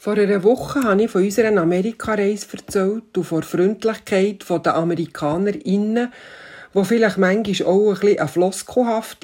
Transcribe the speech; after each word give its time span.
Vor 0.00 0.12
einer 0.12 0.44
Woche 0.44 0.84
habe 0.84 1.02
ich 1.02 1.10
von 1.10 1.24
unserer 1.24 1.60
Amerikareise 1.60 2.46
erzählt 2.52 3.18
und 3.18 3.24
von 3.24 3.40
der 3.40 3.48
Freundlichkeit 3.48 4.44
der 4.48 4.76
AmerikanerInnen, 4.76 6.12
wo 6.72 6.84
vielleicht 6.84 7.18
manchmal 7.18 7.68
auch 7.68 7.88
ein 7.88 7.94
bisschen 7.94 8.18
eine 8.20 8.28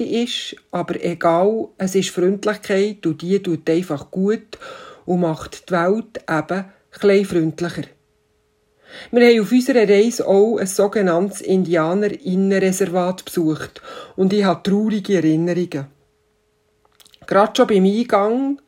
ist, 0.01 0.57
aber 0.71 1.01
egal, 1.01 1.69
es 1.77 1.95
ist 1.95 2.09
Freundlichkeit 2.09 3.05
und 3.05 3.21
die 3.21 3.41
tut 3.41 3.69
einfach 3.69 4.11
gut 4.11 4.59
und 5.05 5.21
macht 5.21 5.69
die 5.69 5.73
Welt 5.73 6.19
eben 6.29 6.65
bisschen 6.91 7.25
freundlicher. 7.25 7.87
Wir 9.11 9.29
haben 9.29 9.41
auf 9.41 9.51
unserer 9.53 9.87
Reise 9.87 10.27
auch 10.27 10.57
ein 10.57 10.67
sogenanntes 10.67 11.39
Indianerinnenreservat 11.39 13.23
besucht 13.23 13.81
und 14.17 14.33
ich 14.33 14.43
habe 14.43 14.61
traurige 14.61 15.15
Erinnerungen. 15.15 15.87
Gerade 17.27 17.53
schon 17.55 17.67
beim 17.67 17.85
Eingang 17.85 18.59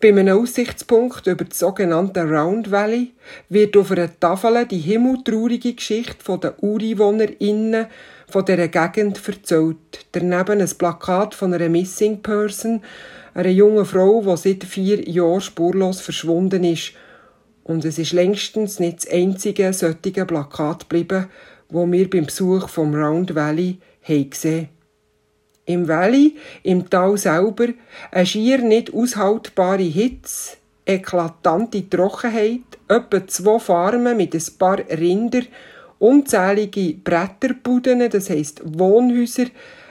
bei 0.00 0.08
einem 0.08 0.38
Aussichtspunkt 0.38 1.26
über 1.26 1.44
das 1.44 1.58
sogenannte 1.58 2.22
Round 2.22 2.70
Valley 2.70 3.12
wird 3.48 3.76
auf 3.76 3.90
einer 3.90 4.08
Tafel 4.18 4.64
die 4.66 4.78
himmeltraurige 4.78 5.74
Geschichte 5.74 6.38
der 6.38 6.62
UreinwohnerInnen 6.62 7.86
von 8.28 8.44
dieser 8.44 8.68
Gegend 8.68 9.20
erzählt. 9.28 10.06
Daneben 10.12 10.60
ein 10.60 10.70
Plakat 10.78 11.34
von 11.34 11.52
einer 11.52 11.68
Missing 11.68 12.22
Person, 12.22 12.82
einer 13.34 13.50
jungen 13.50 13.84
Frau, 13.84 14.22
die 14.22 14.36
seit 14.36 14.64
vier 14.64 15.06
Jahren 15.08 15.40
spurlos 15.40 16.00
verschwunden 16.00 16.64
ist. 16.64 16.92
Und 17.64 17.84
es 17.84 17.98
ist 17.98 18.12
längstens 18.12 18.80
nicht 18.80 19.04
das 19.04 19.12
einzige 19.12 19.72
solche 19.72 20.24
Plakat 20.24 20.88
geblieben, 20.88 21.26
wo 21.68 21.86
wir 21.86 22.08
beim 22.08 22.26
Besuch 22.26 22.68
vom 22.68 22.94
Round 22.94 23.34
Valley 23.34 23.78
haben 24.02 24.30
gesehen 24.30 24.79
im 25.70 25.88
Valley, 25.88 26.36
im 26.62 26.88
Tal 26.90 27.16
selber, 27.16 27.68
eine 28.10 28.26
schier 28.26 28.58
nicht 28.58 28.92
aushaltbare 28.92 29.82
Hitze, 29.82 30.56
eklatante 30.84 31.88
Trockenheit, 31.88 32.60
etwa 32.88 33.26
zwei 33.26 33.58
Farmen 33.58 34.16
mit 34.16 34.34
ein 34.34 34.44
paar 34.58 34.78
Rinder, 34.78 35.42
unzählige 35.98 36.94
Bretterbuden, 36.94 38.08
das 38.10 38.30
heisst 38.30 38.62
Wohnhäuser, 38.64 39.46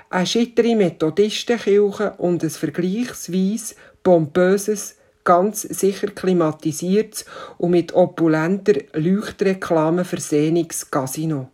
eine 0.09 0.26
schittere 0.26 0.76
Methodistenkirche 0.76 2.14
und 2.17 2.44
ein 2.44 2.50
vergleichsweise 2.50 3.76
pompöses, 4.04 4.95
ganz 5.23 5.61
sicher 5.61 6.08
klimatisiertes 6.08 7.26
und 7.58 7.72
mit 7.72 7.94
opulenter 7.94 8.73
Leuchtreklame 8.94 10.04
versehenes 10.04 10.89
Casino. 10.89 11.50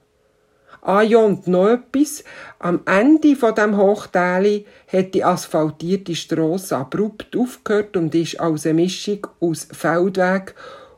Ah 0.88 1.02
ja, 1.02 1.18
und 1.18 1.48
noch 1.48 1.68
etwas. 1.68 2.24
Am 2.60 2.82
Ende 2.86 3.36
von 3.36 3.56
dem 3.56 3.76
Hochtäli 3.76 4.68
hat 4.88 5.16
die 5.16 5.24
asphaltierte 5.24 6.14
Strasse 6.14 6.78
abrupt 6.78 7.36
aufgehört 7.36 7.98
und 7.98 8.14
ist 8.14 8.40
als 8.40 8.68
eine 8.68 8.76
Mischung 8.76 9.26
aus 9.40 9.68
Feldweg 9.72 10.54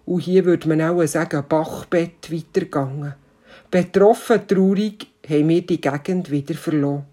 und 0.05 0.19
hier 0.19 0.43
würde 0.43 0.67
man 0.67 0.81
auch 0.81 1.05
sagen 1.05 1.41
Bachbett 1.47 2.29
weitergegangen. 2.29 3.13
Betroffen 3.71 4.45
traurig 4.45 5.07
haben 5.25 5.47
wir 5.47 5.61
die 5.61 5.79
Gegend 5.79 6.31
wieder 6.31 6.55
verloren. 6.55 7.05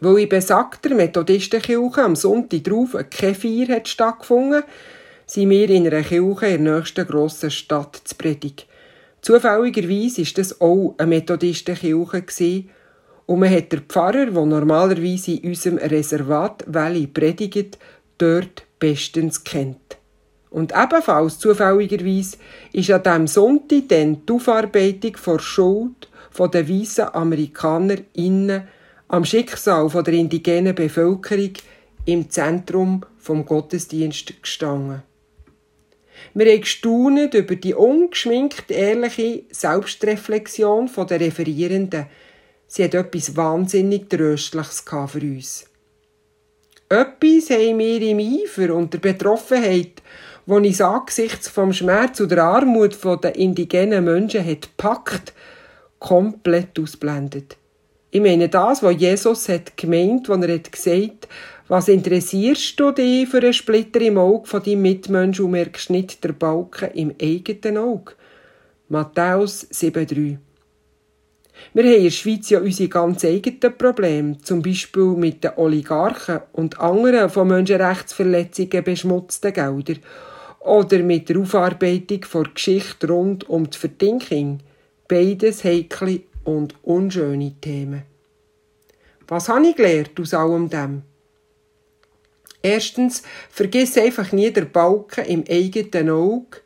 Weil 0.00 0.18
in 0.18 0.28
besagter 0.28 0.94
Methodistenkirche 0.94 2.02
am 2.02 2.16
Sonntag 2.16 2.64
drauf 2.64 2.98
keine 3.08 3.34
Feier 3.34 3.76
hat 3.76 3.88
stattgefunden, 3.88 4.62
sind 5.24 5.48
wir 5.48 5.70
in 5.70 5.86
einer 5.86 6.02
Kirche 6.02 6.48
in 6.48 6.64
der 6.66 6.80
nächsten 6.80 7.06
grossen 7.06 7.50
Stadt 7.50 7.98
zu 8.04 8.14
predigen. 8.14 8.73
Zufälligerweise 9.24 10.20
war 10.20 10.32
das 10.36 10.60
auch 10.60 10.94
eine 10.98 11.06
Methodistenkirche 11.06 12.64
und 13.24 13.38
man 13.40 13.50
hat 13.50 13.72
den 13.72 13.80
Pfarrer, 13.88 14.26
der 14.26 14.44
normalerweise 14.44 15.32
in 15.32 15.48
unserem 15.48 15.78
Reservat 15.78 16.62
Valley 16.66 17.06
predigt, 17.06 17.78
dort 18.18 18.66
bestens 18.78 19.42
kennt. 19.42 19.96
Und 20.50 20.74
ebenfalls 20.76 21.38
zufälligerweise 21.38 22.36
ist 22.74 22.90
an 22.90 23.02
diesem 23.02 23.26
Sonntag 23.26 23.88
dann 23.88 24.26
die 24.26 24.32
Aufarbeitung 24.34 25.16
vor 25.16 25.40
Schuld 25.40 26.06
der 26.38 26.68
weißen 26.68 27.14
AmerikanerInnen 27.14 28.68
am 29.08 29.24
Schicksal 29.24 29.88
der 29.88 30.12
indigenen 30.12 30.74
Bevölkerung 30.74 31.52
im 32.04 32.28
Zentrum 32.28 33.00
vom 33.16 33.46
Gottesdienst 33.46 34.42
gestanden. 34.42 35.02
Wir 36.34 36.52
haben 36.52 36.60
gestaunt 36.60 37.34
über 37.34 37.56
die 37.56 37.74
ungeschminkt 37.74 38.70
ehrliche 38.70 39.44
Selbstreflexion 39.50 40.90
der 41.08 41.20
Referierenden. 41.20 42.06
Sie 42.66 42.84
hat 42.84 42.94
etwas 42.94 43.36
wahnsinnig 43.36 44.08
Tröstliches 44.08 44.84
für 44.88 45.20
uns. 45.20 45.66
Etwas 46.88 47.50
haben 47.50 47.78
wir 47.78 48.02
im 48.02 48.18
Eifer 48.18 48.74
und 48.74 48.92
der 48.92 48.98
Betroffenheit, 48.98 50.02
wo 50.46 50.56
uns 50.56 50.80
angesichts 50.80 51.48
vom 51.48 51.72
Schmerz 51.72 52.20
und 52.20 52.30
der 52.30 52.44
Armut 52.44 52.98
der 53.22 53.36
indigenen 53.36 54.04
Menschen 54.04 54.46
hat 54.46 54.76
packt, 54.76 55.32
komplett 55.98 56.78
ausblendet. 56.78 57.56
Ich 58.14 58.20
meine 58.20 58.48
das, 58.48 58.80
was 58.80 58.94
Jesus 58.96 59.48
hat 59.48 59.76
gemeint, 59.76 60.30
als 60.30 60.44
er 60.44 60.54
hat 60.54 60.70
gesagt 60.70 61.28
was 61.66 61.88
interessierst 61.88 62.78
du 62.78 62.92
dich 62.92 63.28
für 63.28 63.38
einen 63.38 63.52
Splitter 63.52 64.00
im 64.02 64.18
Auge 64.18 64.46
von 64.46 64.62
deinem 64.62 64.82
Mitmenschen 64.82 65.46
und 65.46 65.50
merkst 65.50 65.90
nicht 65.90 66.22
der 66.22 66.30
Balken 66.30 66.92
im 66.92 67.12
eigenen 67.20 67.76
Auge? 67.76 68.12
Matthäus 68.88 69.68
7,3 69.68 70.36
Wir 71.72 71.82
haben 71.82 71.92
in 71.92 72.04
der 72.04 72.10
Schweiz 72.10 72.50
ja 72.50 72.60
unsere 72.60 72.88
ganz 72.88 73.24
eigenen 73.24 73.76
Probleme, 73.76 74.38
zum 74.44 74.62
Beispiel 74.62 75.16
mit 75.16 75.42
den 75.42 75.56
Oligarchen 75.56 76.38
und 76.52 76.78
anderen 76.78 77.28
von 77.28 77.48
Menschenrechtsverletzungen 77.48 78.84
beschmutzten 78.84 79.52
Geldern 79.52 79.98
oder 80.60 80.98
mit 81.00 81.28
der 81.30 81.38
Aufarbeitung 81.38 82.20
der 82.32 82.52
Geschichte 82.54 83.08
rund 83.08 83.48
um 83.48 83.68
die 83.68 83.76
Verdinkung. 83.76 84.60
Beides 85.08 85.64
heikle 85.64 86.20
und 86.44 86.74
unschöne 86.82 87.54
Themen. 87.60 88.02
Was 89.26 89.48
habe 89.48 89.68
ich 89.68 89.76
gelernt 89.76 90.18
aus 90.20 90.34
allem 90.34 90.68
dem? 90.68 91.02
Erstens, 92.62 93.22
vergiss 93.50 93.98
einfach 93.98 94.32
nie 94.32 94.50
den 94.50 94.70
Balken 94.70 95.24
im 95.26 95.44
eigenen 95.48 96.10
Auge, 96.10 96.58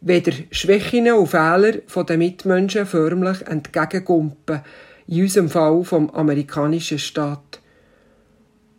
weder 0.00 0.32
Schwächen 0.50 1.10
und 1.12 1.26
Fehler 1.26 1.72
der 1.72 2.18
Mitmenschen 2.18 2.86
förmlich 2.86 3.42
entgegengumpen, 3.46 4.62
in 5.06 5.22
unserem 5.22 5.50
Fall 5.50 5.84
vom 5.84 6.10
amerikanischen 6.10 6.98
Staat. 6.98 7.60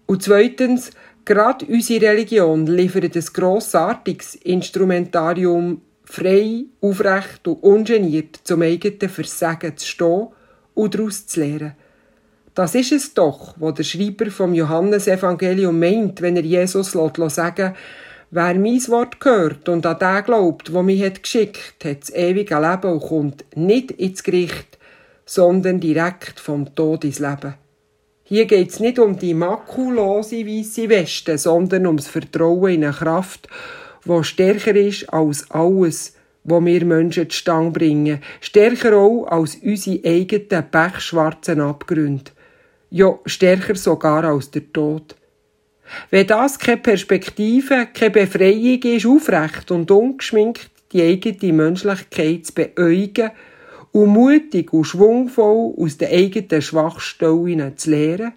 Und 0.08 0.24
zweitens, 0.24 0.92
gerade 1.24 1.66
unsere 1.66 2.08
Religion 2.08 2.68
liefert 2.68 3.16
ein 3.16 3.26
grossartiges 3.34 4.36
Instrumentarium, 4.36 5.82
frei, 6.06 6.66
aufrecht 6.82 7.48
und 7.48 7.64
ungeniert 7.64 8.40
zum 8.44 8.62
eigenen 8.62 9.10
Versagen 9.10 9.76
zu 9.78 9.88
stehen 9.88 10.28
und 10.74 10.96
daraus 10.96 11.28
zu 11.28 11.40
lernen. 11.40 11.76
Das 12.54 12.74
ist 12.74 12.94
es 12.94 13.14
doch, 13.14 13.56
was 13.58 13.74
der 13.74 13.84
Schreiber 13.84 14.32
vom 14.32 14.54
Johannesevangelium 14.54 15.78
meint, 15.78 16.22
wenn 16.22 16.38
er 16.38 16.44
Jesus 16.44 16.94
lässt 16.94 17.36
sagen 17.36 17.76
Wer 18.32 18.56
mein 18.56 18.86
Wort 18.88 19.20
gehört 19.20 19.70
und 19.70 19.86
an 19.86 20.00
den 20.00 20.24
glaubt, 20.24 20.74
wo 20.74 20.82
mich 20.82 21.04
hat 21.04 21.22
geschickt, 21.22 21.86
hat 21.86 22.02
das 22.02 22.14
ewige 22.14 22.56
Leben 22.56 22.92
und 22.92 23.02
kommt 23.02 23.46
nicht 23.56 23.92
ins 23.92 24.24
Gericht, 24.24 24.78
sondern 25.26 25.80
direkt 25.80 26.40
vom 26.40 26.74
Tod 26.76 27.04
ins 27.04 27.20
Leben. 27.20 27.54
Hier 28.24 28.46
geht 28.46 28.72
es 28.72 28.80
nicht 28.80 28.98
um 28.98 29.18
die 29.20 29.36
makulose 29.36 30.46
weiße 30.46 30.90
Weste, 30.90 31.38
sondern 31.38 31.86
ums 31.86 32.08
Vertrauen 32.08 32.74
in 32.74 32.84
eine 32.84 32.94
Kraft, 32.94 33.48
wo 34.06 34.24
stärker 34.24 34.76
ist 34.76 35.12
als 35.12 35.50
alles, 35.52 36.14
wo 36.44 36.64
wir 36.64 36.86
Menschen 36.86 37.30
zustande 37.30 37.72
bringen, 37.72 38.22
stärker 38.40 38.96
auch 38.96 39.26
als 39.26 39.56
unsere 39.56 40.06
eigenen 40.06 40.70
pechschwarzen 40.72 41.60
Abgründe 41.60 42.32
ja 42.96 43.20
stärker 43.26 43.76
sogar 43.76 44.24
als 44.24 44.52
der 44.52 44.72
Tod. 44.72 45.16
Wenn 46.10 46.28
das 46.28 46.58
keine 46.58 46.78
Perspektive, 46.78 47.88
keine 47.94 48.12
Befreiung 48.12 48.82
ist, 48.84 49.06
aufrecht 49.06 49.70
und 49.70 49.92
ungeschminkt 49.92 50.72
die 50.94 51.02
eigene 51.02 51.54
Menschlichkeit 51.54 52.46
zu 52.46 52.54
beäugen 52.54 53.32
und 53.92 54.08
mutig 54.08 54.72
und 54.72 54.86
schwungvoll 54.86 55.74
aus 55.78 55.98
den 55.98 56.10
eigenen 56.10 56.62
Schwachstellen 56.62 57.78
zu 57.78 57.92
lehren? 57.92 58.34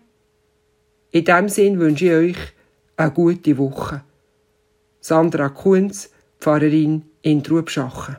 In 1.13 1.25
diesem 1.25 1.49
Sinn 1.49 1.79
wünsche 1.79 2.07
ich 2.07 2.37
euch 2.37 2.53
eine 2.97 3.13
gute 3.13 3.57
Woche. 3.57 4.03
Sandra 5.09 5.49
Kunz, 5.49 6.11
Pfarrerin 6.39 7.03
in 7.23 7.43
Trubschachen. 7.43 8.19